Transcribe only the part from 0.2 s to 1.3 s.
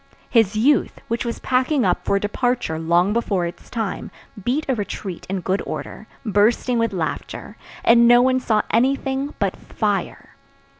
His youth, which